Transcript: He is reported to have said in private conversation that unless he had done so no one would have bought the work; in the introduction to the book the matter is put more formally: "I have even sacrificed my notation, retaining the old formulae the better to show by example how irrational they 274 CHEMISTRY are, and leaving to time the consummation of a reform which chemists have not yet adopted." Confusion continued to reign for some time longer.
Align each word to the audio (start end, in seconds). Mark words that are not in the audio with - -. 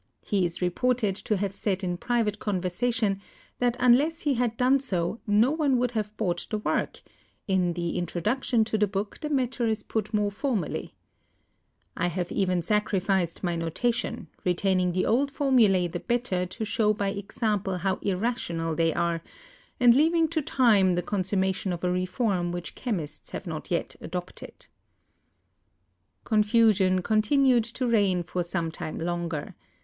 He 0.25 0.45
is 0.47 0.63
reported 0.63 1.15
to 1.17 1.37
have 1.37 1.53
said 1.53 1.83
in 1.83 1.95
private 1.95 2.39
conversation 2.39 3.21
that 3.59 3.77
unless 3.79 4.21
he 4.21 4.33
had 4.33 4.57
done 4.57 4.79
so 4.79 5.19
no 5.27 5.51
one 5.51 5.77
would 5.77 5.91
have 5.91 6.17
bought 6.17 6.47
the 6.49 6.57
work; 6.57 7.03
in 7.47 7.73
the 7.73 7.95
introduction 7.99 8.65
to 8.65 8.79
the 8.79 8.87
book 8.87 9.19
the 9.19 9.29
matter 9.29 9.67
is 9.67 9.83
put 9.83 10.11
more 10.11 10.31
formally: 10.31 10.95
"I 11.95 12.07
have 12.07 12.31
even 12.31 12.63
sacrificed 12.63 13.43
my 13.43 13.55
notation, 13.55 14.27
retaining 14.43 14.91
the 14.93 15.05
old 15.05 15.29
formulae 15.29 15.87
the 15.87 15.99
better 15.99 16.47
to 16.47 16.65
show 16.65 16.95
by 16.95 17.09
example 17.09 17.77
how 17.77 17.97
irrational 17.97 18.73
they 18.73 18.93
274 18.93 19.07
CHEMISTRY 19.07 19.39
are, 19.39 19.79
and 19.85 19.95
leaving 19.95 20.27
to 20.29 20.41
time 20.41 20.95
the 20.95 21.03
consummation 21.03 21.71
of 21.71 21.83
a 21.83 21.91
reform 21.91 22.51
which 22.51 22.73
chemists 22.73 23.29
have 23.29 23.45
not 23.45 23.69
yet 23.69 23.95
adopted." 24.01 24.65
Confusion 26.23 27.03
continued 27.03 27.65
to 27.65 27.85
reign 27.85 28.23
for 28.23 28.43
some 28.43 28.71
time 28.71 28.97
longer. 28.97 29.53